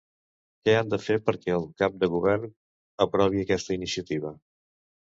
[0.67, 2.51] Què han de fer perquè el cap de govern
[3.09, 4.37] aprovi aquesta iniciativa?